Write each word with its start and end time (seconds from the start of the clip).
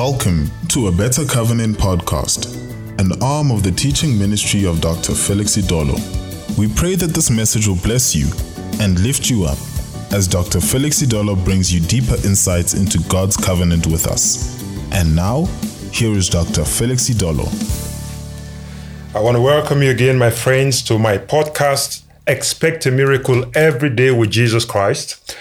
Welcome 0.00 0.50
to 0.68 0.86
a 0.86 0.90
Better 0.90 1.26
Covenant 1.26 1.76
podcast, 1.76 2.56
an 2.98 3.22
arm 3.22 3.50
of 3.50 3.62
the 3.62 3.70
teaching 3.70 4.18
ministry 4.18 4.64
of 4.64 4.80
Dr. 4.80 5.12
Felix 5.14 5.58
Idolor. 5.58 5.98
We 6.56 6.72
pray 6.72 6.94
that 6.94 7.08
this 7.08 7.28
message 7.28 7.68
will 7.68 7.76
bless 7.82 8.14
you 8.14 8.24
and 8.80 8.98
lift 9.00 9.28
you 9.28 9.44
up 9.44 9.58
as 10.10 10.26
Dr. 10.26 10.58
Felix 10.58 11.02
Idolor 11.02 11.44
brings 11.44 11.70
you 11.70 11.80
deeper 11.80 12.14
insights 12.26 12.72
into 12.72 12.98
God's 13.10 13.36
covenant 13.36 13.88
with 13.88 14.06
us. 14.06 14.64
And 14.90 15.14
now, 15.14 15.44
here 15.92 16.12
is 16.12 16.30
Dr. 16.30 16.64
Felix 16.64 17.10
Idolor. 17.10 17.50
I 19.14 19.20
want 19.20 19.36
to 19.36 19.42
welcome 19.42 19.82
you 19.82 19.90
again, 19.90 20.16
my 20.16 20.30
friends, 20.30 20.80
to 20.84 20.98
my 20.98 21.18
podcast, 21.18 22.04
Expect 22.26 22.86
a 22.86 22.90
Miracle 22.90 23.44
Every 23.54 23.90
Day 23.90 24.12
with 24.12 24.30
Jesus 24.30 24.64
Christ. 24.64 25.36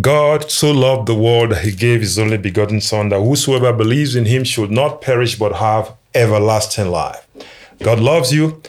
God 0.00 0.50
so 0.50 0.72
loved 0.72 1.06
the 1.06 1.14
world 1.14 1.52
that 1.52 1.64
he 1.64 1.72
gave 1.72 2.00
his 2.00 2.18
only 2.18 2.36
begotten 2.36 2.80
Son, 2.80 3.08
that 3.08 3.20
whosoever 3.20 3.72
believes 3.72 4.14
in 4.14 4.26
him 4.26 4.44
should 4.44 4.70
not 4.70 5.00
perish 5.00 5.38
but 5.38 5.56
have 5.56 5.94
everlasting 6.14 6.90
life. 6.90 7.26
God 7.82 8.00
loves 8.00 8.32
you. 8.32 8.60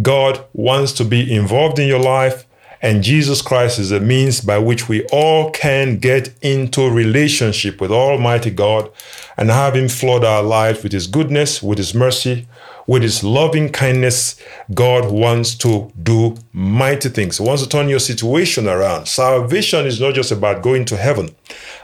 God 0.00 0.44
wants 0.52 0.92
to 0.92 1.04
be 1.04 1.34
involved 1.34 1.78
in 1.78 1.88
your 1.88 2.00
life. 2.00 2.44
And 2.82 3.02
Jesus 3.02 3.42
Christ 3.42 3.78
is 3.78 3.90
the 3.90 4.00
means 4.00 4.40
by 4.40 4.58
which 4.58 4.88
we 4.88 5.04
all 5.06 5.50
can 5.50 5.98
get 5.98 6.32
into 6.42 6.88
relationship 6.88 7.80
with 7.80 7.90
Almighty 7.90 8.50
God 8.50 8.90
and 9.36 9.50
have 9.50 9.74
Him 9.74 9.88
flood 9.88 10.24
our 10.24 10.42
lives 10.42 10.82
with 10.82 10.92
His 10.92 11.06
goodness, 11.06 11.62
with 11.62 11.78
His 11.78 11.94
mercy, 11.94 12.46
with 12.86 13.02
His 13.02 13.22
loving 13.24 13.70
kindness. 13.70 14.40
God 14.74 15.10
wants 15.10 15.54
to 15.56 15.92
do 16.02 16.36
mighty 16.52 17.08
things. 17.08 17.38
He 17.38 17.44
wants 17.44 17.62
to 17.62 17.68
turn 17.68 17.88
your 17.88 17.98
situation 17.98 18.68
around. 18.68 19.06
Salvation 19.06 19.86
is 19.86 20.00
not 20.00 20.14
just 20.14 20.32
about 20.32 20.62
going 20.62 20.84
to 20.86 20.96
heaven. 20.96 21.34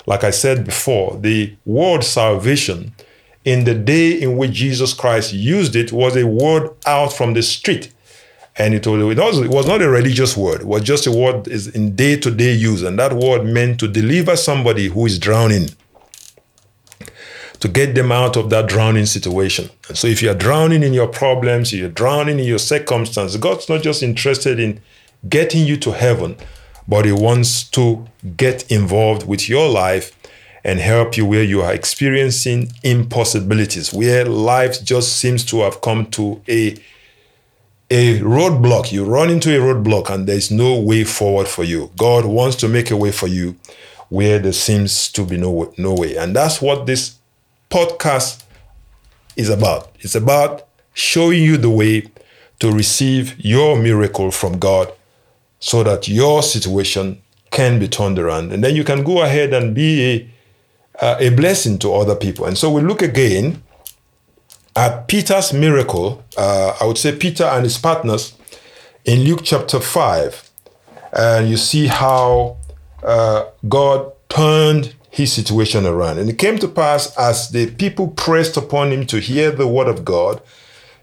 Like 0.06 0.25
I 0.25 0.30
said 0.30 0.65
before, 0.65 1.16
the 1.16 1.56
word 1.65 2.05
salvation 2.05 2.95
in 3.45 3.65
the 3.65 3.75
day 3.75 4.20
in 4.20 4.37
which 4.37 4.52
Jesus 4.52 4.95
Christ 4.95 5.33
used 5.33 5.75
it 5.75 5.92
was 5.92 6.17
a 6.17 6.27
word 6.27 6.70
out 6.86 7.12
from 7.12 7.34
the 7.34 7.42
street 7.42 7.92
and 8.56 8.75
it 8.75 8.87
was, 8.87 9.39
it 9.39 9.50
was 9.50 9.66
not 9.66 9.81
a 9.81 9.89
religious 9.89 10.37
word. 10.37 10.61
It 10.61 10.66
was 10.66 10.83
just 10.83 11.06
a 11.06 11.11
word 11.11 11.48
is 11.48 11.69
in 11.69 11.97
day 11.97 12.16
to 12.19 12.31
day 12.31 12.53
use. 12.53 12.83
And 12.83 12.98
that 12.98 13.14
word 13.14 13.44
meant 13.44 13.81
to 13.81 13.89
deliver 13.89 14.37
somebody 14.37 14.89
who 14.89 15.06
is 15.06 15.19
drowning, 15.19 15.70
to 17.63 17.69
get 17.69 17.95
them 17.95 18.11
out 18.11 18.37
of 18.37 18.51
that 18.51 18.69
drowning 18.69 19.07
situation. 19.07 19.71
And 19.87 19.97
so 19.97 20.09
if 20.09 20.21
you're 20.21 20.35
drowning 20.35 20.83
in 20.83 20.93
your 20.93 21.07
problems, 21.07 21.73
you're 21.73 21.89
drowning 21.89 22.41
in 22.41 22.45
your 22.45 22.59
circumstances, 22.59 23.41
God's 23.41 23.69
not 23.69 23.83
just 23.83 24.03
interested 24.03 24.59
in 24.59 24.81
getting 25.29 25.65
you 25.65 25.77
to 25.77 25.93
heaven, 25.93 26.37
but 26.89 27.05
He 27.05 27.13
wants 27.13 27.63
to 27.71 28.05
get 28.37 28.69
involved 28.69 29.29
with 29.29 29.49
your 29.49 29.69
life 29.69 30.11
and 30.65 30.81
help 30.81 31.17
you 31.17 31.25
where 31.25 31.45
you 31.45 31.63
are 31.63 31.73
experiencing 31.73 32.73
impossibilities, 32.83 33.93
where 33.93 34.25
life 34.25 34.83
just 34.83 35.17
seems 35.17 35.45
to 35.45 35.61
have 35.61 35.81
come 35.81 36.07
to 36.07 36.43
a 36.49 36.77
a 37.93 38.19
roadblock. 38.19 38.91
You 38.91 39.05
run 39.05 39.31
into 39.31 39.55
a 39.55 39.61
roadblock 39.61 40.11
and 40.11 40.27
there's 40.27 40.51
no 40.51 40.81
way 40.81 41.05
forward 41.05 41.47
for 41.47 41.63
you. 41.63 41.93
God 41.97 42.25
wants 42.25 42.57
to 42.57 42.69
make 42.69 42.91
a 42.91 42.97
way 42.97 43.13
for 43.13 43.29
you 43.29 43.55
where 44.09 44.41
there 44.41 44.53
seems 44.53 45.13
to 45.13 45.25
be 45.25 45.37
no, 45.37 45.73
no 45.79 45.95
way. 45.95 46.17
And 46.17 46.35
that's 46.35 46.61
what 46.61 46.87
this 46.87 47.19
podcast 47.73 48.45
is 49.34 49.48
about. 49.48 49.97
It's 50.01 50.15
about 50.15 50.69
showing 50.92 51.42
you 51.42 51.56
the 51.56 51.70
way 51.70 52.05
to 52.61 52.70
receive 52.70 53.34
your 53.39 53.78
miracle 53.78 54.31
from 54.31 54.59
God 54.59 54.92
so 55.59 55.83
that 55.83 56.06
your 56.06 56.43
situation 56.43 57.23
can 57.50 57.78
be 57.78 57.89
turned 57.89 58.19
around. 58.19 58.53
And 58.53 58.62
then 58.62 58.77
you 58.77 58.84
can 58.84 59.03
go 59.03 59.23
ahead 59.23 59.55
and 59.55 59.75
be 59.75 60.31
a, 61.00 61.05
uh, 61.05 61.17
a 61.19 61.31
blessing 61.31 61.78
to 61.78 61.95
other 61.95 62.15
people. 62.15 62.45
And 62.45 62.59
so 62.59 62.70
we 62.70 62.83
look 62.83 63.00
again 63.00 63.62
at 64.77 65.09
Peter's 65.09 65.53
miracle, 65.55 66.23
uh, 66.37 66.77
I 66.78 66.84
would 66.84 66.98
say 66.98 67.17
Peter 67.17 67.45
and 67.45 67.65
his 67.65 67.78
partners 67.78 68.34
in 69.05 69.20
Luke 69.20 69.41
chapter 69.44 69.81
5. 69.81 70.50
And 71.15 71.49
you 71.49 71.56
see 71.56 71.87
how 71.87 72.59
uh, 73.03 73.47
God 73.66 74.12
turned 74.28 74.94
his 75.12 75.31
situation 75.31 75.84
around. 75.84 76.19
And 76.19 76.31
it 76.31 76.39
came 76.39 76.59
to 76.59 76.67
pass 76.67 77.15
as 77.19 77.50
the 77.50 77.71
people 77.71 78.09
pressed 78.09 78.56
upon 78.56 78.93
him 78.93 79.06
to 79.09 79.21
hear 79.21 79.50
the 79.50 79.69
word 79.69 79.87
of 79.87 80.06
God, 80.06 80.41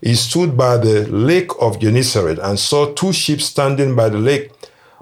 he 0.01 0.15
stood 0.15 0.57
by 0.57 0.77
the 0.77 1.07
lake 1.07 1.51
of 1.61 1.79
Gennesaret 1.79 2.39
and 2.39 2.59
saw 2.59 2.91
two 2.93 3.13
ships 3.13 3.45
standing 3.45 3.95
by 3.95 4.09
the 4.09 4.17
lake. 4.17 4.51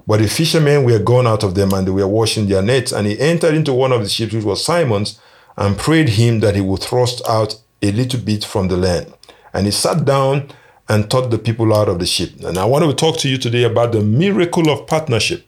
But 0.06 0.20
the 0.20 0.28
fishermen 0.28 0.84
were 0.84 0.98
gone 0.98 1.26
out 1.26 1.42
of 1.42 1.54
them 1.54 1.72
and 1.72 1.86
they 1.86 1.90
were 1.90 2.06
washing 2.06 2.48
their 2.48 2.60
nets. 2.60 2.92
And 2.92 3.06
he 3.06 3.18
entered 3.18 3.54
into 3.54 3.72
one 3.72 3.92
of 3.92 4.02
the 4.02 4.10
ships, 4.10 4.34
which 4.34 4.44
was 4.44 4.62
Simon's, 4.62 5.18
and 5.56 5.78
prayed 5.78 6.10
him 6.10 6.40
that 6.40 6.54
he 6.54 6.60
would 6.60 6.82
thrust 6.82 7.22
out 7.26 7.58
a 7.80 7.90
little 7.92 8.20
bit 8.20 8.44
from 8.44 8.68
the 8.68 8.76
land. 8.76 9.14
And 9.54 9.64
he 9.64 9.72
sat 9.72 10.04
down 10.04 10.50
and 10.86 11.10
taught 11.10 11.30
the 11.30 11.38
people 11.38 11.74
out 11.74 11.88
of 11.88 11.98
the 11.98 12.06
ship. 12.06 12.32
And 12.44 12.58
I 12.58 12.66
want 12.66 12.84
to 12.84 12.94
talk 12.94 13.16
to 13.20 13.28
you 13.28 13.38
today 13.38 13.62
about 13.62 13.92
the 13.92 14.02
miracle 14.02 14.68
of 14.68 14.86
partnership. 14.86 15.47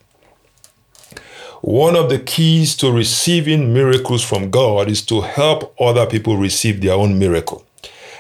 One 1.61 1.95
of 1.95 2.09
the 2.09 2.19
keys 2.19 2.75
to 2.77 2.91
receiving 2.91 3.75
miracles 3.75 4.25
from 4.25 4.51
God 4.51 4.89
is 4.89 5.03
to 5.07 5.21
help 5.21 5.75
other 5.81 6.07
people 6.07 6.37
receive 6.37 6.81
their 6.81 6.95
own 6.95 7.19
miracle. 7.19 7.67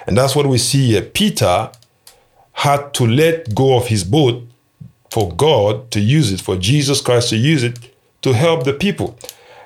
And 0.06 0.16
that's 0.16 0.36
what 0.36 0.46
we 0.46 0.58
see 0.58 0.88
here. 0.88 1.02
Peter 1.02 1.70
had 2.52 2.92
to 2.94 3.06
let 3.06 3.54
go 3.54 3.76
of 3.76 3.86
his 3.86 4.04
boat 4.04 4.44
for 5.10 5.32
God 5.34 5.90
to 5.92 6.00
use 6.00 6.30
it, 6.32 6.40
for 6.40 6.56
Jesus 6.56 7.00
Christ 7.00 7.30
to 7.30 7.36
use 7.36 7.62
it 7.62 7.78
to 8.22 8.32
help 8.32 8.64
the 8.64 8.74
people. 8.74 9.18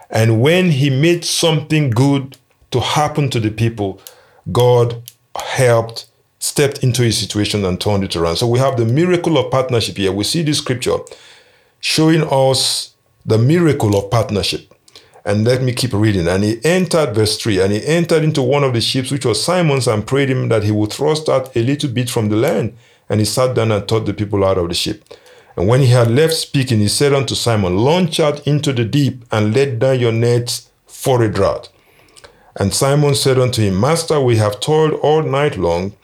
And 0.09 0.41
when 0.41 0.71
he 0.71 0.89
made 0.91 1.25
something 1.25 1.91
good 1.91 2.37
to 2.71 2.81
happen 2.81 3.29
to 3.31 3.41
the 3.41 3.51
people, 3.51 4.01
God 4.53 5.03
helped, 5.37 6.07
stepped 6.39 6.84
into 6.84 7.03
his 7.03 7.19
situation 7.19 7.65
and 7.65 7.81
turned 7.81 8.05
it 8.05 8.15
around. 8.15 8.37
So 8.37 8.47
we 8.47 8.61
have 8.61 8.77
the 8.77 8.84
miracle 8.84 9.37
of 9.37 9.51
partnership 9.51 9.97
here. 9.97 10.13
We 10.13 10.25
see 10.25 10.43
this 10.43 10.59
scripture 10.59 10.99
showing 11.81 12.23
us 12.31 12.94
the 13.25 13.39
miracle 13.39 13.97
of 13.97 14.11
partnership. 14.11 14.73
And 15.25 15.45
let 15.45 15.62
me 15.62 15.73
keep 15.73 15.93
reading. 15.95 16.29
And 16.29 16.45
he 16.45 16.61
entered, 16.65 17.15
verse 17.15 17.39
3, 17.39 17.61
and 17.62 17.73
he 17.73 17.85
entered 17.87 18.23
into 18.23 18.43
one 18.43 18.62
of 18.62 18.75
the 18.75 18.81
ships, 18.81 19.11
which 19.11 19.25
was 19.25 19.43
Simon's, 19.43 19.89
and 19.89 20.07
prayed 20.07 20.29
him 20.29 20.49
that 20.49 20.65
he 20.65 20.71
would 20.71 20.93
thrust 20.93 21.29
out 21.29 21.57
a 21.57 21.63
little 21.63 21.91
bit 21.91 22.11
from 22.11 22.29
the 22.29 22.37
land. 22.37 22.77
And 23.09 23.21
he 23.21 23.25
sat 23.25 23.55
down 23.55 23.73
and 23.73 23.87
taught 23.89 24.07
the 24.07 24.15
people 24.15 24.45
out 24.45 24.59
of 24.59 24.69
the 24.69 24.75
ship. 24.75 25.05
And 25.57 25.69
when 25.69 25.81
he 25.81 25.87
had 25.87 26.11
left 26.11 26.34
speaking, 26.34 26.81
he 26.81 26.89
said 26.89 27.15
unto 27.15 27.34
Simon, 27.34 27.79
Launch 27.79 28.21
out 28.21 28.47
into 28.47 28.73
the 28.73 28.84
deep 28.84 29.25
and 29.31 29.55
let 29.55 29.79
down 29.79 30.01
your 30.01 30.13
nets 30.13 30.71
for 30.87 31.23
a 31.23 31.31
draught. 31.31 31.71
And 32.57 32.75
Simon 32.75 33.15
said 33.15 33.39
unto 33.39 33.63
him, 33.63 33.81
Master, 33.81 34.21
we 34.21 34.37
have 34.37 34.61
toiled 34.61 34.95
all 34.95 35.23
night 35.23 35.57
long 35.57 35.95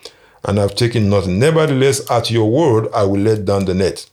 and 0.44 0.59
have 0.59 0.75
taken 0.75 1.10
nothing. 1.10 1.38
Nevertheless, 1.38 2.09
at 2.10 2.30
your 2.30 2.50
word, 2.50 2.88
I 2.94 3.04
will 3.04 3.20
let 3.20 3.44
down 3.44 3.66
the 3.66 3.75
net. 3.75 4.09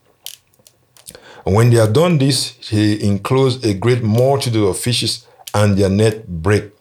When 1.54 1.70
they 1.70 1.78
had 1.78 1.94
done 1.94 2.18
this, 2.18 2.58
he 2.60 3.02
enclosed 3.08 3.66
a 3.66 3.74
great 3.74 4.04
multitude 4.04 4.68
of 4.68 4.78
fishes, 4.78 5.26
and 5.54 5.78
their 5.78 5.90
net 5.90 6.28
brake. 6.28 6.72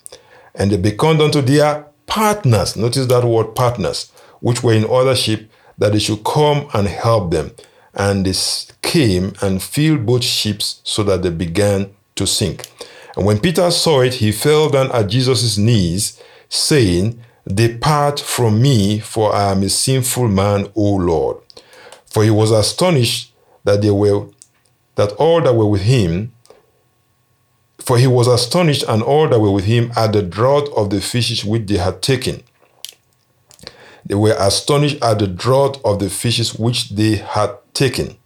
And 0.54 0.71
they 0.71 0.77
beckoned 0.77 1.22
unto 1.22 1.41
their 1.41 1.87
partners, 2.06 2.77
notice 2.77 3.06
that 3.06 3.25
word 3.25 3.54
partners, 3.54 4.10
which 4.41 4.62
were 4.62 4.75
in 4.75 4.84
other 4.91 5.15
ship, 5.15 5.49
that 5.78 5.93
they 5.93 5.99
should 5.99 6.25
come 6.25 6.69
and 6.75 6.88
help 6.88 7.31
them. 7.31 7.53
And 7.94 8.27
they 8.27 8.34
came 8.82 9.34
and 9.41 9.62
filled 9.62 10.04
both 10.04 10.25
ships 10.25 10.81
so 10.84 11.03
that 11.04 11.22
they 11.22 11.31
began 11.31 11.94
to 12.16 12.27
sink. 12.27 12.66
And 13.16 13.25
when 13.25 13.38
Peter 13.38 13.71
saw 13.71 14.00
it, 14.00 14.15
he 14.15 14.33
fell 14.33 14.69
down 14.69 14.91
at 14.93 15.09
Jesus' 15.09 15.56
knees, 15.56 16.21
saying, 16.48 17.22
Depart 17.47 18.19
from 18.19 18.60
me, 18.60 18.98
for 18.98 19.33
I 19.33 19.53
am 19.53 19.62
a 19.62 19.69
sinful 19.69 20.28
man, 20.28 20.69
O 20.75 20.97
Lord. 20.97 21.37
For 22.06 22.25
he 22.25 22.31
was 22.31 22.50
astonished 22.50 23.33
that 23.65 23.83
they 23.83 23.91
were 23.91 24.27
that 24.96 25.12
all 25.12 25.40
that 25.40 25.54
were 25.54 25.66
with 25.66 25.82
him, 25.82 26.32
for 27.78 27.98
he 27.98 28.06
was 28.06 28.26
astonished 28.26 28.84
and 28.88 29.02
all 29.02 29.28
that 29.28 29.38
were 29.38 29.52
with 29.52 29.64
him 29.64 29.92
at 29.96 30.12
the 30.12 30.22
draught 30.22 30.68
of 30.76 30.91
the 30.91 31.00
fishes 31.00 31.44
which 31.44 31.66
they 31.66 31.76
had 31.76 32.03
taken. 32.03 32.42
They 34.04 34.15
were 34.15 34.36
astonished 34.38 35.03
at 35.03 35.18
the 35.18 35.26
draught 35.26 35.80
of 35.84 35.98
the 35.98 36.10
fishes 36.10 36.54
which 36.54 36.91
they 36.91 37.16
had 37.16 37.50
taken. 37.74 38.16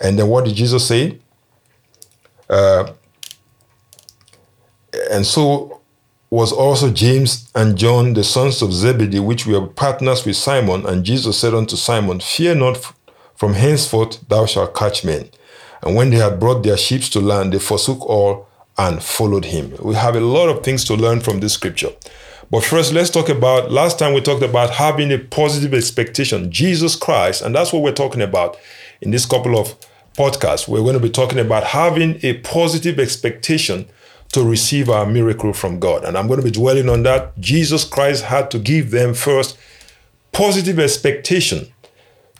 And 0.00 0.18
then 0.18 0.28
what 0.28 0.44
did 0.44 0.54
Jesus 0.54 0.86
say? 0.86 1.18
Uh, 2.48 2.92
and 5.10 5.24
so 5.24 5.80
was 6.28 6.52
also 6.52 6.90
James 6.90 7.50
and 7.54 7.76
John, 7.76 8.14
the 8.14 8.24
sons 8.24 8.62
of 8.62 8.72
Zebedee, 8.72 9.20
which 9.20 9.46
were 9.46 9.66
partners 9.66 10.24
with 10.24 10.36
Simon. 10.36 10.84
And 10.86 11.04
Jesus 11.04 11.38
said 11.38 11.54
unto 11.54 11.76
Simon, 11.76 12.20
Fear 12.20 12.56
not, 12.56 12.92
from 13.36 13.54
henceforth 13.54 14.26
thou 14.28 14.46
shalt 14.46 14.74
catch 14.74 15.04
men. 15.04 15.30
And 15.82 15.96
when 15.96 16.10
they 16.10 16.16
had 16.16 16.38
brought 16.38 16.62
their 16.62 16.76
ships 16.76 17.08
to 17.10 17.20
land, 17.20 17.52
they 17.52 17.58
forsook 17.58 18.00
all 18.06 18.48
and 18.78 19.02
followed 19.02 19.46
him. 19.46 19.74
We 19.80 19.94
have 19.94 20.16
a 20.16 20.20
lot 20.20 20.48
of 20.48 20.64
things 20.64 20.84
to 20.84 20.94
learn 20.94 21.20
from 21.20 21.40
this 21.40 21.54
scripture. 21.54 21.90
But 22.50 22.64
first, 22.64 22.92
let's 22.92 23.10
talk 23.10 23.28
about 23.28 23.70
last 23.70 23.98
time 23.98 24.12
we 24.12 24.20
talked 24.20 24.42
about 24.42 24.70
having 24.70 25.10
a 25.10 25.18
positive 25.18 25.72
expectation, 25.74 26.50
Jesus 26.52 26.96
Christ, 26.96 27.42
and 27.42 27.54
that's 27.54 27.72
what 27.72 27.82
we're 27.82 27.92
talking 27.92 28.22
about 28.22 28.58
in 29.00 29.10
this 29.10 29.24
couple 29.24 29.58
of 29.58 29.74
podcasts. 30.14 30.68
We're 30.68 30.80
going 30.80 30.94
to 30.94 31.00
be 31.00 31.10
talking 31.10 31.38
about 31.38 31.64
having 31.64 32.20
a 32.22 32.34
positive 32.40 32.98
expectation 32.98 33.88
to 34.32 34.44
receive 34.44 34.88
our 34.88 35.06
miracle 35.06 35.52
from 35.52 35.78
God. 35.78 36.04
And 36.04 36.16
I'm 36.16 36.26
going 36.26 36.40
to 36.40 36.44
be 36.44 36.50
dwelling 36.50 36.88
on 36.88 37.02
that. 37.04 37.38
Jesus 37.38 37.84
Christ 37.84 38.24
had 38.24 38.50
to 38.50 38.58
give 38.58 38.90
them 38.90 39.14
first 39.14 39.58
positive 40.32 40.78
expectation 40.78 41.72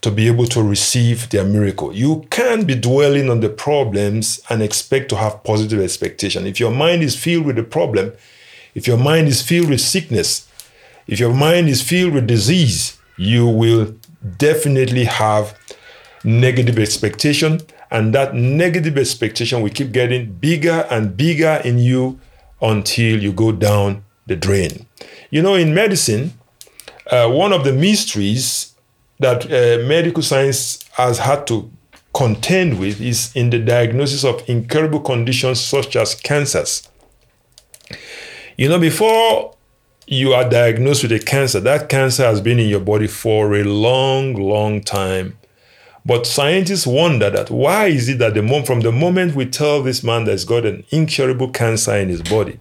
to 0.02 0.10
be 0.10 0.26
able 0.26 0.46
to 0.46 0.62
receive 0.62 1.30
their 1.30 1.44
miracle. 1.44 1.94
You 1.94 2.26
can't 2.30 2.66
be 2.66 2.74
dwelling 2.74 3.30
on 3.30 3.40
the 3.40 3.48
problems 3.48 4.40
and 4.50 4.60
expect 4.60 5.08
to 5.10 5.16
have 5.16 5.42
positive 5.44 5.80
expectation. 5.80 6.46
If 6.46 6.60
your 6.60 6.72
mind 6.72 7.02
is 7.02 7.16
filled 7.16 7.46
with 7.46 7.56
the 7.56 7.62
problem, 7.62 8.12
if 8.74 8.86
your 8.86 8.98
mind 8.98 9.28
is 9.28 9.42
filled 9.42 9.70
with 9.70 9.80
sickness, 9.80 10.48
if 11.06 11.20
your 11.20 11.32
mind 11.32 11.68
is 11.68 11.82
filled 11.82 12.14
with 12.14 12.26
disease, 12.26 12.98
you 13.16 13.46
will 13.46 13.94
definitely 14.38 15.04
have 15.04 15.58
negative 16.24 16.78
expectation 16.78 17.60
and 17.92 18.14
that 18.14 18.34
negative 18.34 18.96
expectation 18.96 19.60
will 19.60 19.70
keep 19.70 19.92
getting 19.92 20.32
bigger 20.32 20.86
and 20.90 21.16
bigger 21.16 21.60
in 21.64 21.78
you 21.78 22.18
until 22.60 23.22
you 23.22 23.32
go 23.32 23.52
down 23.52 24.02
the 24.26 24.34
drain. 24.34 24.86
You 25.30 25.42
know, 25.42 25.54
in 25.54 25.74
medicine, 25.74 26.32
uh, 27.10 27.28
one 27.30 27.52
of 27.52 27.64
the 27.64 27.72
mysteries 27.72 28.71
that 29.22 29.46
uh, 29.46 29.86
medical 29.86 30.22
science 30.22 30.84
has 30.92 31.18
had 31.18 31.46
to 31.46 31.70
contend 32.14 32.78
with 32.78 33.00
is 33.00 33.34
in 33.34 33.50
the 33.50 33.58
diagnosis 33.58 34.24
of 34.24 34.48
incurable 34.48 35.00
conditions 35.00 35.60
such 35.60 35.96
as 35.96 36.14
cancers. 36.14 36.88
You 38.56 38.68
know, 38.68 38.78
before 38.78 39.54
you 40.06 40.34
are 40.34 40.48
diagnosed 40.48 41.02
with 41.02 41.12
a 41.12 41.18
cancer, 41.18 41.60
that 41.60 41.88
cancer 41.88 42.24
has 42.24 42.40
been 42.40 42.58
in 42.58 42.68
your 42.68 42.80
body 42.80 43.06
for 43.06 43.54
a 43.54 43.64
long, 43.64 44.34
long 44.34 44.82
time. 44.82 45.38
But 46.04 46.26
scientists 46.26 46.86
wonder 46.86 47.30
that 47.30 47.50
why 47.50 47.86
is 47.86 48.08
it 48.08 48.18
that 48.18 48.34
the 48.34 48.42
mom, 48.42 48.64
from 48.64 48.80
the 48.80 48.92
moment 48.92 49.36
we 49.36 49.46
tell 49.46 49.82
this 49.82 50.02
man 50.02 50.24
that 50.24 50.32
he's 50.32 50.44
got 50.44 50.66
an 50.66 50.84
incurable 50.90 51.48
cancer 51.48 51.94
in 51.96 52.08
his 52.08 52.22
body, 52.22 52.58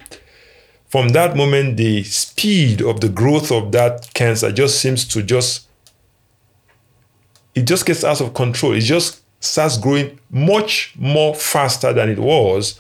from 0.88 1.10
that 1.10 1.36
moment 1.36 1.78
the 1.78 2.04
speed 2.04 2.82
of 2.82 3.02
the 3.02 3.10
growth 3.10 3.52
of 3.52 3.72
that 3.72 4.14
cancer 4.14 4.52
just 4.52 4.80
seems 4.80 5.06
to 5.06 5.24
just 5.24 5.68
it 7.56 7.64
just 7.64 7.86
gets 7.86 8.04
out 8.04 8.22
of 8.22 8.34
control. 8.34 8.74
It 8.74 8.82
just 8.82 9.22
starts 9.42 9.78
growing 9.78 10.20
much 10.30 10.94
more 10.98 11.36
faster 11.36 11.92
than 11.94 12.10
it 12.10 12.20
was 12.20 12.80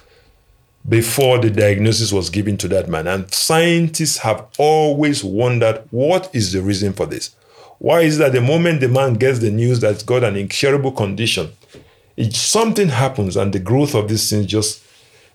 before 0.87 1.37
the 1.39 1.49
diagnosis 1.49 2.11
was 2.11 2.29
given 2.29 2.57
to 2.57 2.67
that 2.69 2.87
man. 2.87 3.07
And 3.07 3.31
scientists 3.33 4.19
have 4.19 4.45
always 4.57 5.23
wondered 5.23 5.83
what 5.91 6.33
is 6.33 6.51
the 6.51 6.61
reason 6.61 6.93
for 6.93 7.05
this. 7.05 7.35
Why 7.79 8.01
is 8.01 8.17
that 8.19 8.31
the 8.31 8.41
moment 8.41 8.79
the 8.79 8.87
man 8.87 9.15
gets 9.15 9.39
the 9.39 9.51
news 9.51 9.79
that 9.79 9.93
he's 9.93 10.03
got 10.03 10.23
an 10.23 10.35
incurable 10.35 10.91
condition, 10.91 11.51
it, 12.15 12.33
something 12.33 12.89
happens 12.89 13.35
and 13.35 13.51
the 13.53 13.59
growth 13.59 13.95
of 13.95 14.07
this 14.07 14.29
thing 14.29 14.45
just 14.45 14.83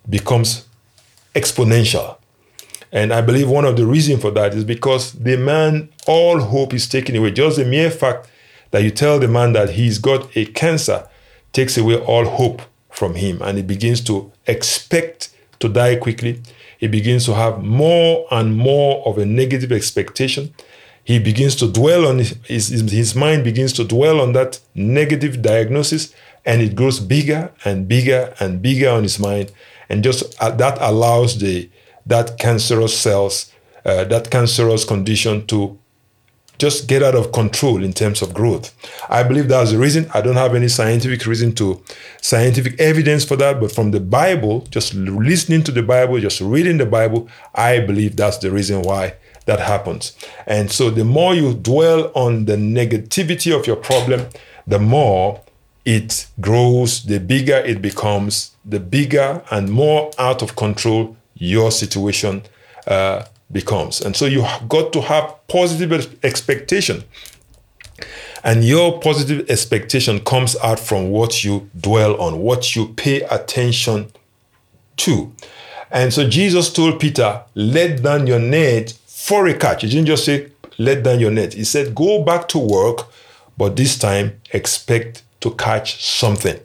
becomes 0.08 0.66
exponential. 1.34 2.16
And 2.92 3.12
I 3.12 3.20
believe 3.20 3.48
one 3.48 3.64
of 3.64 3.76
the 3.76 3.84
reasons 3.84 4.22
for 4.22 4.30
that 4.32 4.54
is 4.54 4.64
because 4.64 5.12
the 5.12 5.36
man, 5.36 5.88
all 6.06 6.40
hope 6.40 6.72
is 6.72 6.88
taken 6.88 7.16
away. 7.16 7.32
Just 7.32 7.56
the 7.56 7.64
mere 7.64 7.90
fact 7.90 8.28
that 8.70 8.82
you 8.82 8.90
tell 8.90 9.18
the 9.18 9.28
man 9.28 9.52
that 9.52 9.70
he's 9.70 9.98
got 9.98 10.36
a 10.36 10.46
cancer 10.46 11.08
takes 11.52 11.76
away 11.78 11.96
all 11.96 12.24
hope 12.24 12.62
from 12.90 13.14
him. 13.14 13.40
And 13.42 13.56
he 13.56 13.62
begins 13.62 14.00
to 14.04 14.32
expect 14.46 15.30
to 15.60 15.68
die 15.68 15.96
quickly. 15.96 16.42
He 16.78 16.86
begins 16.88 17.24
to 17.26 17.34
have 17.34 17.62
more 17.62 18.26
and 18.30 18.56
more 18.56 19.06
of 19.06 19.18
a 19.18 19.24
negative 19.24 19.72
expectation 19.72 20.54
he 21.06 21.20
begins 21.20 21.54
to 21.56 21.70
dwell 21.70 22.04
on 22.04 22.18
his, 22.18 22.36
his, 22.46 22.90
his 22.90 23.14
mind 23.14 23.44
begins 23.44 23.72
to 23.74 23.84
dwell 23.84 24.20
on 24.20 24.32
that 24.32 24.58
negative 24.74 25.40
diagnosis 25.40 26.12
and 26.44 26.60
it 26.60 26.74
grows 26.74 26.98
bigger 26.98 27.52
and 27.64 27.86
bigger 27.86 28.34
and 28.40 28.60
bigger 28.60 28.90
on 28.90 29.04
his 29.04 29.20
mind 29.20 29.52
and 29.88 30.02
just 30.02 30.34
uh, 30.42 30.50
that 30.50 30.76
allows 30.80 31.38
the 31.38 31.70
that 32.04 32.38
cancerous 32.40 32.98
cells 32.98 33.52
uh, 33.84 34.02
that 34.02 34.32
cancerous 34.32 34.84
condition 34.84 35.46
to 35.46 35.78
just 36.58 36.88
get 36.88 37.02
out 37.02 37.14
of 37.14 37.32
control 37.32 37.82
in 37.82 37.92
terms 37.92 38.22
of 38.22 38.32
growth. 38.32 38.74
I 39.08 39.22
believe 39.22 39.48
that's 39.48 39.72
the 39.72 39.78
reason. 39.78 40.10
I 40.14 40.20
don't 40.20 40.36
have 40.36 40.54
any 40.54 40.68
scientific 40.68 41.26
reason 41.26 41.54
to 41.56 41.82
scientific 42.20 42.80
evidence 42.80 43.24
for 43.24 43.36
that, 43.36 43.60
but 43.60 43.72
from 43.72 43.90
the 43.90 44.00
Bible, 44.00 44.66
just 44.70 44.94
listening 44.94 45.62
to 45.64 45.72
the 45.72 45.82
Bible, 45.82 46.18
just 46.20 46.40
reading 46.40 46.78
the 46.78 46.86
Bible, 46.86 47.28
I 47.54 47.80
believe 47.80 48.16
that's 48.16 48.38
the 48.38 48.50
reason 48.50 48.82
why 48.82 49.14
that 49.46 49.60
happens. 49.60 50.16
And 50.46 50.70
so 50.70 50.90
the 50.90 51.04
more 51.04 51.34
you 51.34 51.54
dwell 51.54 52.10
on 52.14 52.46
the 52.46 52.56
negativity 52.56 53.56
of 53.58 53.66
your 53.66 53.76
problem, 53.76 54.26
the 54.66 54.78
more 54.78 55.40
it 55.84 56.26
grows, 56.40 57.04
the 57.04 57.20
bigger 57.20 57.56
it 57.58 57.80
becomes, 57.80 58.56
the 58.64 58.80
bigger 58.80 59.42
and 59.50 59.70
more 59.70 60.10
out 60.18 60.42
of 60.42 60.56
control 60.56 61.16
your 61.34 61.70
situation 61.70 62.42
uh, 62.86 63.24
becomes. 63.50 64.00
And 64.00 64.16
so 64.16 64.26
you 64.26 64.46
got 64.68 64.92
to 64.92 65.00
have 65.02 65.34
positive 65.48 66.18
expectation. 66.24 67.04
And 68.44 68.64
your 68.64 69.00
positive 69.00 69.50
expectation 69.50 70.20
comes 70.20 70.56
out 70.62 70.78
from 70.78 71.10
what 71.10 71.42
you 71.42 71.68
dwell 71.80 72.20
on, 72.20 72.38
what 72.38 72.76
you 72.76 72.88
pay 72.94 73.22
attention 73.22 74.12
to. 74.98 75.32
And 75.90 76.12
so 76.12 76.28
Jesus 76.28 76.72
told 76.72 77.00
Peter, 77.00 77.42
let 77.54 78.02
down 78.02 78.26
your 78.26 78.38
net 78.38 78.92
for 79.06 79.46
a 79.46 79.54
catch. 79.54 79.82
He 79.82 79.88
didn't 79.88 80.06
just 80.06 80.24
say, 80.24 80.52
let 80.78 81.02
down 81.02 81.20
your 81.20 81.30
net. 81.30 81.54
He 81.54 81.64
said, 81.64 81.94
go 81.94 82.22
back 82.22 82.48
to 82.48 82.58
work, 82.58 83.08
but 83.56 83.76
this 83.76 83.98
time 83.98 84.40
expect 84.52 85.22
to 85.40 85.52
catch 85.52 86.04
something. 86.04 86.58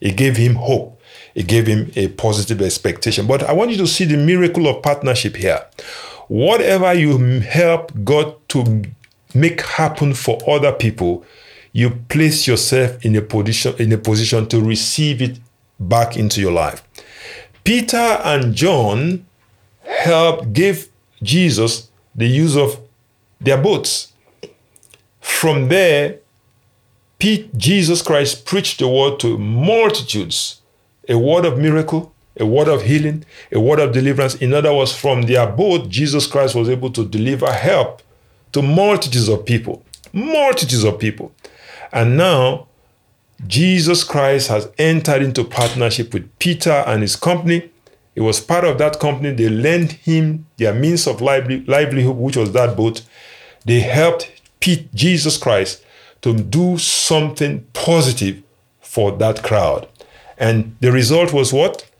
It 0.00 0.16
gave 0.16 0.36
him 0.36 0.56
hope. 0.56 1.00
It 1.34 1.48
gave 1.48 1.66
him 1.66 1.90
a 1.96 2.08
positive 2.08 2.62
expectation. 2.62 3.26
But 3.26 3.42
I 3.42 3.52
want 3.52 3.70
you 3.70 3.76
to 3.78 3.86
see 3.86 4.04
the 4.04 4.16
miracle 4.16 4.68
of 4.68 4.82
partnership 4.82 5.36
here. 5.36 5.64
Whatever 6.28 6.94
you 6.94 7.40
help 7.40 7.92
God 8.04 8.36
to 8.48 8.84
make 9.34 9.60
happen 9.62 10.14
for 10.14 10.38
other 10.48 10.72
people, 10.72 11.24
you 11.72 11.90
place 12.08 12.46
yourself 12.46 13.04
in 13.04 13.16
a 13.16 13.20
position 13.20 13.74
in 13.78 13.92
a 13.92 13.98
position 13.98 14.48
to 14.48 14.60
receive 14.60 15.20
it 15.20 15.38
back 15.78 16.16
into 16.16 16.40
your 16.40 16.52
life. 16.52 16.82
Peter 17.64 17.96
and 17.96 18.54
John 18.54 19.26
helped 19.82 20.52
give 20.52 20.88
Jesus 21.22 21.90
the 22.14 22.26
use 22.26 22.56
of 22.56 22.78
their 23.40 23.60
boats. 23.60 24.12
From 25.20 25.68
there, 25.68 26.20
Pete, 27.18 27.56
Jesus 27.56 28.02
Christ 28.02 28.44
preached 28.44 28.78
the 28.78 28.88
word 28.88 29.18
to 29.20 29.38
multitudes, 29.38 30.60
a 31.08 31.18
word 31.18 31.44
of 31.44 31.58
miracle, 31.58 32.13
a 32.38 32.46
word 32.46 32.68
of 32.68 32.82
healing, 32.82 33.24
a 33.52 33.60
word 33.60 33.78
of 33.78 33.92
deliverance. 33.92 34.34
In 34.36 34.52
other 34.52 34.74
words, 34.74 34.92
from 34.94 35.22
their 35.22 35.46
boat, 35.46 35.88
Jesus 35.88 36.26
Christ 36.26 36.54
was 36.54 36.68
able 36.68 36.90
to 36.90 37.04
deliver 37.04 37.52
help 37.52 38.02
to 38.52 38.62
multitudes 38.62 39.28
of 39.28 39.44
people, 39.44 39.84
multitudes 40.12 40.84
of 40.84 40.98
people. 40.98 41.32
And 41.92 42.16
now, 42.16 42.68
Jesus 43.46 44.04
Christ 44.04 44.48
has 44.48 44.68
entered 44.78 45.22
into 45.22 45.44
partnership 45.44 46.14
with 46.14 46.38
Peter 46.38 46.84
and 46.86 47.02
his 47.02 47.16
company 47.16 47.70
he 48.14 48.20
was 48.20 48.40
part 48.40 48.64
of 48.64 48.78
that 48.78 49.00
company. 49.00 49.32
They 49.32 49.48
lent 49.48 49.92
him 49.92 50.46
their 50.56 50.72
means 50.72 51.06
of 51.06 51.20
livelihood, 51.20 52.16
which 52.16 52.36
was 52.36 52.52
that 52.52 52.76
boat. 52.76 53.02
They 53.64 53.80
helped 53.80 54.30
Pete, 54.60 54.94
Jesus 54.94 55.36
Christ 55.36 55.82
to 56.22 56.34
do 56.34 56.78
something 56.78 57.66
positive 57.72 58.42
for 58.80 59.12
that 59.12 59.42
crowd. 59.42 59.88
And 60.38 60.76
the 60.80 60.90
result 60.90 61.32
was 61.32 61.52
what? 61.52 61.90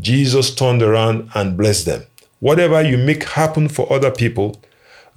Jesus 0.00 0.54
turned 0.54 0.82
around 0.82 1.30
and 1.34 1.56
blessed 1.56 1.86
them. 1.86 2.06
Whatever 2.40 2.82
you 2.82 2.96
make 2.96 3.24
happen 3.24 3.68
for 3.68 3.92
other 3.92 4.10
people, 4.10 4.60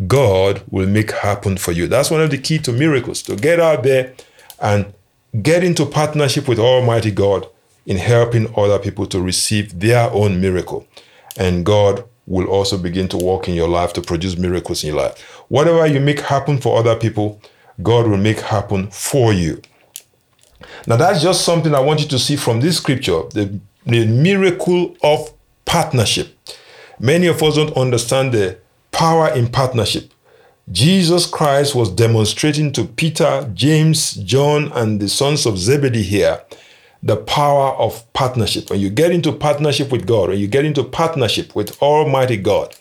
God 0.07 0.63
will 0.69 0.87
make 0.87 1.11
happen 1.11 1.57
for 1.57 1.71
you. 1.71 1.87
That's 1.87 2.11
one 2.11 2.21
of 2.21 2.31
the 2.31 2.37
key 2.37 2.59
to 2.59 2.71
miracles 2.73 3.21
to 3.23 3.35
get 3.35 3.59
out 3.59 3.83
there 3.83 4.13
and 4.59 4.93
get 5.41 5.63
into 5.63 5.85
partnership 5.85 6.47
with 6.47 6.59
Almighty 6.59 7.11
God 7.11 7.47
in 7.85 7.97
helping 7.97 8.53
other 8.57 8.79
people 8.79 9.05
to 9.07 9.21
receive 9.21 9.79
their 9.79 10.09
own 10.11 10.39
miracle. 10.39 10.87
And 11.37 11.65
God 11.65 12.03
will 12.25 12.47
also 12.47 12.77
begin 12.77 13.07
to 13.09 13.17
work 13.17 13.47
in 13.47 13.53
your 13.53 13.67
life 13.67 13.93
to 13.93 14.01
produce 14.01 14.37
miracles 14.37 14.83
in 14.83 14.93
your 14.93 14.97
life. 14.97 15.19
Whatever 15.49 15.85
you 15.87 15.99
make 15.99 16.21
happen 16.21 16.59
for 16.59 16.77
other 16.77 16.95
people, 16.95 17.41
God 17.81 18.07
will 18.07 18.17
make 18.17 18.39
happen 18.39 18.89
for 18.91 19.33
you. 19.33 19.61
Now, 20.87 20.95
that's 20.95 21.21
just 21.21 21.43
something 21.43 21.73
I 21.75 21.79
want 21.79 22.01
you 22.01 22.07
to 22.07 22.19
see 22.19 22.35
from 22.35 22.61
this 22.61 22.77
scripture 22.77 23.23
the, 23.31 23.59
the 23.85 24.05
miracle 24.05 24.95
of 25.03 25.33
partnership. 25.65 26.37
Many 26.99 27.27
of 27.27 27.41
us 27.43 27.55
don't 27.55 27.75
understand 27.75 28.33
the 28.33 28.57
power 28.91 29.29
in 29.29 29.47
partnership. 29.47 30.11
Jesus 30.71 31.25
Christ 31.25 31.75
was 31.75 31.89
demonstrating 31.89 32.71
to 32.73 32.85
Peter, 32.85 33.49
James, 33.53 34.13
John, 34.13 34.71
and 34.71 34.99
the 34.99 35.09
sons 35.09 35.45
of 35.45 35.57
Zebedee 35.57 36.03
here 36.03 36.41
the 37.03 37.17
power 37.17 37.73
of 37.73 38.11
partnership. 38.13 38.69
When 38.69 38.79
you 38.79 38.89
get 38.89 39.11
into 39.11 39.33
partnership 39.33 39.91
with 39.91 40.07
God, 40.07 40.29
when 40.29 40.39
you 40.39 40.47
get 40.47 40.63
into 40.63 40.83
partnership 40.83 41.53
with 41.53 41.79
Almighty 41.81 42.37
God 42.37 42.73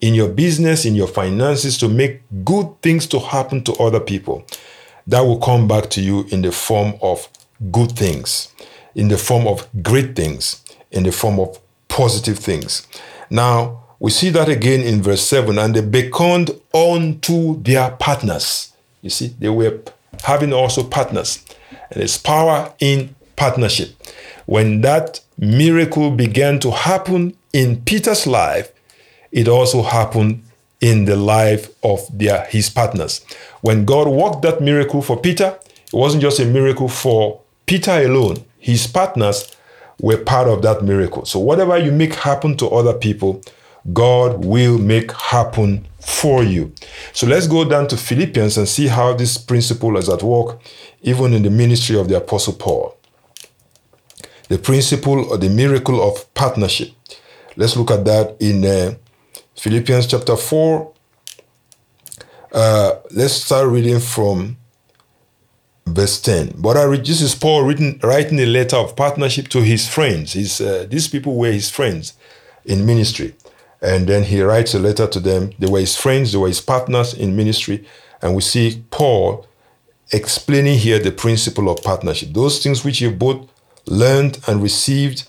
in 0.00 0.14
your 0.14 0.28
business, 0.28 0.84
in 0.84 0.94
your 0.94 1.08
finances, 1.08 1.76
to 1.78 1.88
make 1.88 2.22
good 2.44 2.68
things 2.82 3.06
to 3.08 3.18
happen 3.18 3.64
to 3.64 3.72
other 3.74 3.98
people, 3.98 4.46
that 5.08 5.22
will 5.22 5.40
come 5.40 5.66
back 5.66 5.90
to 5.90 6.00
you 6.00 6.24
in 6.30 6.42
the 6.42 6.52
form 6.52 6.94
of 7.02 7.28
good 7.72 7.92
things, 7.92 8.54
in 8.94 9.08
the 9.08 9.18
form 9.18 9.46
of 9.46 9.68
great 9.82 10.16
things, 10.16 10.62
in 10.90 11.02
the 11.02 11.12
form 11.12 11.40
of 11.40 11.58
positive 11.88 12.38
things. 12.38 12.86
Now, 13.30 13.82
we 13.98 14.10
see 14.10 14.30
that 14.30 14.48
again 14.48 14.80
in 14.80 15.02
verse 15.02 15.26
7 15.26 15.58
and 15.58 15.74
they 15.74 15.80
beckoned 15.80 16.50
unto 16.74 17.62
their 17.62 17.90
partners. 17.92 18.72
You 19.02 19.10
see, 19.10 19.28
they 19.38 19.48
were 19.48 19.80
having 20.22 20.52
also 20.52 20.82
partners. 20.84 21.44
And 21.90 22.02
it's 22.02 22.18
power 22.18 22.72
in 22.80 23.14
partnership. 23.36 23.90
When 24.46 24.80
that 24.82 25.20
miracle 25.38 26.10
began 26.10 26.58
to 26.60 26.70
happen 26.70 27.36
in 27.52 27.82
Peter's 27.82 28.26
life, 28.26 28.72
it 29.32 29.48
also 29.48 29.82
happened 29.82 30.42
in 30.80 31.06
the 31.06 31.16
life 31.16 31.70
of 31.82 32.00
their 32.12 32.44
his 32.46 32.68
partners. 32.68 33.24
When 33.62 33.84
God 33.84 34.08
worked 34.08 34.42
that 34.42 34.60
miracle 34.60 35.02
for 35.02 35.18
Peter, 35.18 35.58
it 35.86 35.92
wasn't 35.94 36.22
just 36.22 36.40
a 36.40 36.44
miracle 36.44 36.88
for 36.88 37.40
Peter 37.66 37.92
alone. 37.92 38.44
His 38.64 38.86
partners 38.86 39.54
were 40.00 40.16
part 40.16 40.48
of 40.48 40.62
that 40.62 40.82
miracle. 40.82 41.26
So 41.26 41.38
whatever 41.38 41.76
you 41.76 41.92
make 41.92 42.14
happen 42.14 42.56
to 42.56 42.66
other 42.70 42.94
people, 42.94 43.42
God 43.92 44.42
will 44.42 44.78
make 44.78 45.12
happen 45.12 45.86
for 46.00 46.42
you. 46.42 46.72
So 47.12 47.26
let's 47.26 47.46
go 47.46 47.68
down 47.68 47.88
to 47.88 47.98
Philippians 47.98 48.56
and 48.56 48.66
see 48.66 48.86
how 48.86 49.12
this 49.12 49.36
principle 49.36 49.98
is 49.98 50.08
at 50.08 50.22
work 50.22 50.62
even 51.02 51.34
in 51.34 51.42
the 51.42 51.50
ministry 51.50 51.98
of 51.98 52.08
the 52.08 52.16
apostle 52.16 52.54
Paul. 52.54 52.96
The 54.48 54.56
principle 54.56 55.30
or 55.30 55.36
the 55.36 55.50
miracle 55.50 56.02
of 56.02 56.32
partnership. 56.32 56.88
Let's 57.56 57.76
look 57.76 57.90
at 57.90 58.06
that 58.06 58.34
in 58.40 58.64
uh, 58.64 58.94
Philippians 59.56 60.06
chapter 60.06 60.38
4. 60.38 60.90
Uh, 62.50 62.92
let's 63.10 63.34
start 63.34 63.68
reading 63.68 64.00
from 64.00 64.56
verse 65.86 66.20
10. 66.20 66.54
But 66.58 66.76
I 66.76 66.84
read, 66.84 67.06
this 67.06 67.20
is 67.20 67.34
Paul 67.34 67.64
written, 67.64 68.00
writing 68.02 68.38
a 68.40 68.46
letter 68.46 68.76
of 68.76 68.96
partnership 68.96 69.48
to 69.48 69.62
his 69.62 69.88
friends. 69.88 70.32
His, 70.32 70.60
uh, 70.60 70.86
these 70.88 71.08
people 71.08 71.36
were 71.36 71.52
his 71.52 71.70
friends 71.70 72.14
in 72.64 72.86
ministry. 72.86 73.34
And 73.80 74.06
then 74.06 74.24
he 74.24 74.40
writes 74.40 74.74
a 74.74 74.78
letter 74.78 75.06
to 75.06 75.20
them. 75.20 75.52
They 75.58 75.66
were 75.66 75.80
his 75.80 75.96
friends, 75.96 76.32
they 76.32 76.38
were 76.38 76.48
his 76.48 76.60
partners 76.60 77.12
in 77.12 77.36
ministry. 77.36 77.86
And 78.22 78.34
we 78.34 78.40
see 78.40 78.82
Paul 78.90 79.46
explaining 80.12 80.78
here 80.78 80.98
the 80.98 81.12
principle 81.12 81.68
of 81.68 81.82
partnership. 81.82 82.32
Those 82.32 82.62
things 82.62 82.84
which 82.84 83.00
you 83.00 83.10
both 83.10 83.48
learned 83.86 84.38
and 84.46 84.62
received 84.62 85.28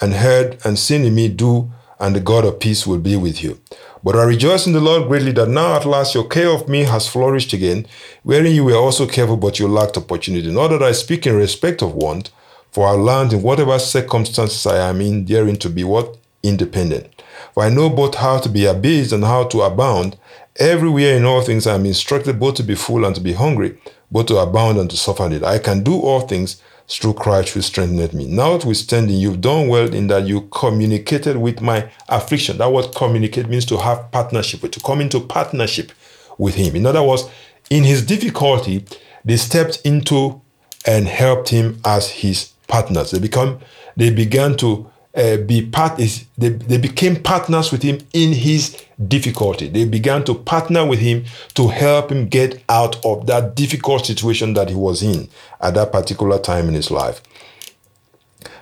and 0.00 0.14
heard 0.14 0.58
and 0.64 0.78
seen 0.78 1.04
in 1.04 1.14
me, 1.14 1.28
do, 1.28 1.70
and 1.98 2.14
the 2.14 2.20
God 2.20 2.44
of 2.44 2.60
peace 2.60 2.86
will 2.86 2.98
be 2.98 3.16
with 3.16 3.42
you. 3.42 3.60
But 4.02 4.16
I 4.16 4.22
rejoice 4.22 4.66
in 4.66 4.72
the 4.72 4.80
Lord 4.80 5.08
greatly 5.08 5.32
that 5.32 5.48
now 5.48 5.74
at 5.74 5.84
last 5.84 6.14
your 6.14 6.26
care 6.26 6.50
of 6.50 6.68
me 6.68 6.84
has 6.84 7.08
flourished 7.08 7.52
again, 7.52 7.86
wherein 8.22 8.54
you 8.54 8.64
were 8.64 8.76
also 8.76 9.06
careful, 9.06 9.36
but 9.36 9.58
you 9.58 9.66
lacked 9.66 9.96
opportunity. 9.96 10.50
Not 10.52 10.68
that 10.68 10.82
I 10.82 10.92
speak 10.92 11.26
in 11.26 11.34
respect 11.36 11.82
of 11.82 11.94
want, 11.94 12.30
for 12.70 12.86
I 12.86 12.92
learned 12.92 13.32
in 13.32 13.42
whatever 13.42 13.78
circumstances 13.78 14.66
I 14.66 14.88
am 14.88 15.00
in, 15.00 15.24
therein 15.24 15.56
to 15.56 15.70
be 15.70 15.84
what? 15.84 16.16
Independent. 16.42 17.22
For 17.54 17.64
I 17.64 17.70
know 17.70 17.90
both 17.90 18.14
how 18.14 18.38
to 18.38 18.48
be 18.48 18.66
abased 18.66 19.12
and 19.12 19.24
how 19.24 19.44
to 19.44 19.62
abound. 19.62 20.16
Everywhere 20.56 21.16
in 21.16 21.24
all 21.24 21.42
things 21.42 21.66
I 21.66 21.74
am 21.74 21.86
instructed 21.86 22.38
both 22.38 22.54
to 22.56 22.62
be 22.62 22.74
full 22.74 23.04
and 23.04 23.14
to 23.14 23.20
be 23.20 23.32
hungry, 23.32 23.78
both 24.10 24.26
to 24.26 24.36
abound 24.36 24.78
and 24.78 24.88
to 24.90 24.96
suffer 24.96 25.28
need. 25.28 25.42
I 25.42 25.58
can 25.58 25.82
do 25.82 25.98
all 26.00 26.20
things 26.20 26.62
through 26.88 27.14
Christ 27.14 27.50
who 27.50 27.60
strengthened 27.60 28.14
me. 28.14 28.26
Notwithstanding, 28.26 29.16
you've 29.16 29.40
done 29.40 29.68
well 29.68 29.92
in 29.92 30.06
that 30.06 30.26
you 30.26 30.42
communicated 30.50 31.36
with 31.36 31.60
my 31.60 31.90
affliction. 32.08 32.58
That 32.58 32.72
word 32.72 32.94
communicate 32.94 33.48
means 33.48 33.66
to 33.66 33.76
have 33.76 34.10
partnership, 34.10 34.62
with, 34.62 34.72
to 34.72 34.80
come 34.80 35.00
into 35.00 35.20
partnership 35.20 35.92
with 36.38 36.54
him. 36.54 36.74
In 36.74 36.86
other 36.86 37.02
words, 37.02 37.28
in 37.68 37.84
his 37.84 38.04
difficulty, 38.04 38.84
they 39.24 39.36
stepped 39.36 39.82
into 39.84 40.40
and 40.86 41.06
helped 41.06 41.50
him 41.50 41.80
as 41.84 42.08
his 42.08 42.52
partners. 42.66 43.10
They 43.10 43.18
become 43.18 43.60
they 43.96 44.10
began 44.10 44.56
to 44.58 44.90
uh, 45.18 45.36
be 45.38 45.66
part 45.66 45.98
is 45.98 46.26
they, 46.38 46.50
they 46.50 46.78
became 46.78 47.16
partners 47.16 47.72
with 47.72 47.82
him 47.82 47.98
in 48.12 48.32
his 48.32 48.82
difficulty. 49.08 49.68
They 49.68 49.84
began 49.84 50.24
to 50.24 50.34
partner 50.34 50.86
with 50.86 51.00
him 51.00 51.24
to 51.54 51.68
help 51.68 52.12
him 52.12 52.28
get 52.28 52.62
out 52.68 53.04
of 53.04 53.26
that 53.26 53.56
difficult 53.56 54.06
situation 54.06 54.54
that 54.54 54.68
he 54.68 54.76
was 54.76 55.02
in 55.02 55.28
at 55.60 55.74
that 55.74 55.90
particular 55.90 56.38
time 56.38 56.68
in 56.68 56.74
his 56.74 56.90
life. 56.90 57.20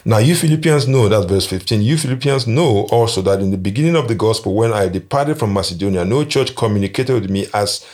Now 0.04 0.18
you 0.18 0.34
philippians 0.34 0.88
know 0.88 1.08
that's 1.08 1.26
verse 1.26 1.46
15 1.46 1.82
you 1.82 1.98
philippians 1.98 2.46
know 2.46 2.86
also 2.92 3.20
that 3.22 3.40
in 3.40 3.50
the 3.50 3.58
beginning 3.58 3.96
of 3.96 4.06
the 4.06 4.14
gospel 4.14 4.54
when 4.54 4.72
i 4.72 4.88
departed 4.88 5.36
from 5.36 5.52
macedonia 5.52 6.04
no 6.04 6.24
church 6.24 6.54
communicated 6.54 7.20
with 7.20 7.28
me 7.28 7.46
as 7.52 7.84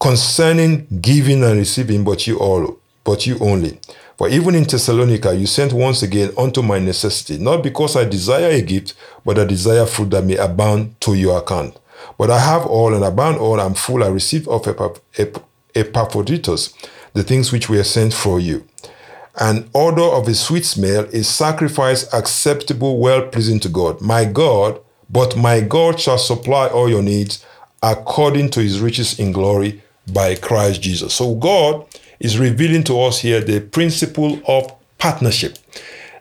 concerning 0.00 0.86
giving 1.00 1.44
and 1.44 1.56
receiving 1.56 2.02
but 2.02 2.26
you 2.26 2.36
all 2.38 2.78
but 3.04 3.26
you 3.26 3.38
only 3.38 3.78
for 4.20 4.28
even 4.28 4.54
in 4.54 4.64
Thessalonica, 4.64 5.34
you 5.34 5.46
sent 5.46 5.72
once 5.72 6.02
again 6.02 6.30
unto 6.36 6.60
my 6.60 6.78
necessity, 6.78 7.38
not 7.38 7.62
because 7.62 7.96
I 7.96 8.04
desire 8.04 8.50
a 8.50 8.60
gift, 8.60 8.92
but 9.24 9.38
I 9.38 9.44
desire 9.44 9.86
fruit 9.86 10.10
that 10.10 10.26
may 10.26 10.36
abound 10.36 11.00
to 11.00 11.14
your 11.14 11.38
account. 11.38 11.78
But 12.18 12.30
I 12.30 12.38
have 12.38 12.66
all 12.66 12.92
and 12.92 13.02
abound 13.02 13.38
all, 13.38 13.58
I'm 13.58 13.72
full, 13.72 14.04
I 14.04 14.08
receive 14.08 14.46
of 14.46 14.66
Epaphroditus 15.74 16.74
the 17.14 17.22
things 17.22 17.50
which 17.50 17.70
were 17.70 17.82
sent 17.82 18.12
for 18.12 18.38
you. 18.38 18.68
An 19.40 19.70
odor 19.74 20.02
of 20.02 20.28
a 20.28 20.34
sweet 20.34 20.66
smell, 20.66 21.04
a 21.14 21.24
sacrifice 21.24 22.12
acceptable, 22.12 22.98
well 22.98 23.26
pleasing 23.26 23.58
to 23.60 23.70
God. 23.70 24.02
My 24.02 24.26
God, 24.26 24.82
but 25.08 25.34
my 25.34 25.62
God 25.62 25.98
shall 25.98 26.18
supply 26.18 26.66
all 26.66 26.90
your 26.90 27.02
needs 27.02 27.42
according 27.82 28.50
to 28.50 28.60
his 28.60 28.80
riches 28.80 29.18
in 29.18 29.32
glory 29.32 29.82
by 30.12 30.34
Christ 30.34 30.82
Jesus. 30.82 31.14
So 31.14 31.36
God 31.36 31.86
is 32.20 32.38
revealing 32.38 32.84
to 32.84 33.00
us 33.00 33.20
here 33.20 33.40
the 33.40 33.60
principle 33.60 34.40
of 34.46 34.72
partnership, 34.98 35.58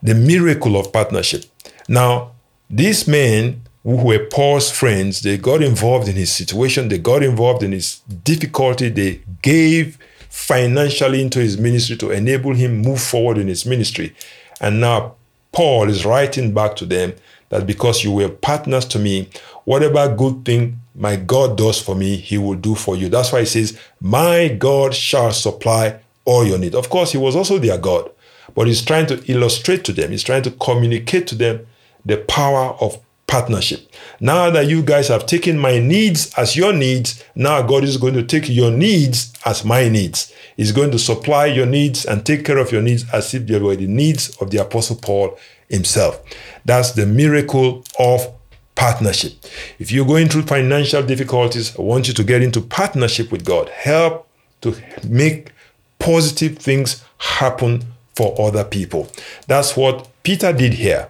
the 0.02 0.16
miracle 0.16 0.78
of 0.78 0.92
partnership. 0.92 1.44
Now, 1.88 2.32
these 2.70 3.08
men 3.08 3.62
who 3.84 3.98
were 3.98 4.26
Paul's 4.26 4.72
friends, 4.72 5.22
they 5.22 5.38
got 5.38 5.62
involved 5.62 6.08
in 6.08 6.16
his 6.16 6.32
situation, 6.32 6.88
they 6.90 6.98
got 6.98 7.24
involved 7.24 7.64
in 7.64 7.72
his 7.72 8.00
difficulty, 8.24 8.90
they 8.90 9.22
gave 9.42 9.98
financially 10.30 11.22
into 11.22 11.40
his 11.40 11.58
ministry 11.58 11.98
to 11.98 12.12
enable 12.12 12.54
him 12.54 12.78
move 12.78 13.02
forward 13.02 13.38
in 13.38 13.48
his 13.48 13.66
ministry. 13.66 14.16
And 14.62 14.80
now 14.80 15.16
Paul 15.52 15.90
is 15.90 16.06
writing 16.06 16.54
back 16.54 16.76
to 16.78 16.86
them 16.86 17.14
that 17.50 17.66
because 17.66 18.04
you 18.04 18.12
were 18.12 18.30
partners 18.30 18.86
to 18.86 19.00
me, 19.00 19.30
whatever 19.66 20.14
good 20.16 20.46
thing 20.46 20.80
my 21.00 21.16
God 21.16 21.58
does 21.58 21.82
for 21.82 21.96
me, 21.96 22.18
he 22.18 22.38
will 22.38 22.56
do 22.56 22.76
for 22.76 22.96
you. 22.98 23.08
That's 23.08 23.32
why 23.32 23.40
he 23.40 23.46
says, 23.46 23.80
My 24.02 24.50
God 24.50 24.94
shall 24.94 25.32
supply 25.32 26.02
all 26.26 26.46
your 26.46 26.58
need. 26.58 26.76
Of 26.76 26.90
course, 26.90 27.14
he 27.14 27.18
was 27.18 27.38
also 27.38 27.58
their 27.58 27.78
God, 27.78 28.12
but 28.54 28.68
he's 28.68 28.84
trying 28.84 29.08
to 29.08 29.24
illustrate 29.32 29.86
to 29.86 29.94
them, 29.94 30.12
he's 30.12 30.24
trying 30.24 30.44
to 30.44 30.52
communicate 30.52 31.26
to 31.28 31.36
them 31.36 31.66
the 32.06 32.18
power 32.18 32.76
of 32.82 33.00
partnership. 33.28 33.90
Now 34.20 34.50
that 34.50 34.68
you 34.68 34.82
guys 34.84 35.08
have 35.08 35.26
taken 35.26 35.58
my 35.58 35.80
needs 35.80 36.34
as 36.38 36.58
your 36.58 36.74
needs, 36.74 37.24
now 37.34 37.62
God 37.62 37.86
is 37.86 37.96
going 37.96 38.16
to 38.16 38.24
take 38.24 38.50
your 38.50 38.72
needs 38.72 39.32
as 39.46 39.64
my 39.64 39.88
needs. 39.88 40.34
He's 40.58 40.74
going 40.74 40.92
to 40.92 41.00
supply 41.00 41.46
your 41.46 41.66
needs 41.66 42.06
and 42.06 42.26
take 42.26 42.44
care 42.44 42.58
of 42.58 42.74
your 42.74 42.82
needs 42.82 43.06
as 43.14 43.34
if 43.34 43.48
they 43.48 43.58
were 43.58 43.78
the 43.78 43.88
needs 43.88 44.36
of 44.42 44.52
the 44.52 44.58
Apostle 44.58 44.98
Paul 44.98 45.38
himself. 45.70 46.22
That's 46.66 46.92
the 46.92 47.06
miracle 47.06 47.86
of 47.98 48.34
partnership. 48.80 49.34
If 49.78 49.92
you're 49.92 50.06
going 50.06 50.30
through 50.30 50.44
financial 50.44 51.04
difficulties, 51.04 51.78
I 51.78 51.82
want 51.82 52.08
you 52.08 52.14
to 52.14 52.24
get 52.24 52.42
into 52.42 52.62
partnership 52.62 53.30
with 53.30 53.44
God. 53.44 53.68
Help 53.68 54.26
to 54.62 54.74
make 55.06 55.52
positive 56.00 56.58
things 56.58 57.04
happen 57.18 57.84
for 58.16 58.34
other 58.40 58.64
people. 58.64 59.12
That's 59.48 59.76
what 59.76 60.08
Peter 60.24 60.54
did 60.54 60.76
here. 60.76 61.08